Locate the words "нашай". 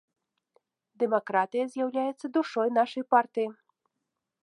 2.79-3.03